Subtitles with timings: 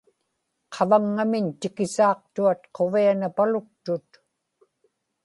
[0.73, 4.07] qavaŋŋamiñ tikisaaqtuat quvianapaluktut